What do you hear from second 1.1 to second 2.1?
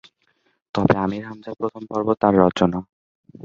হামজা প্রথম পর্ব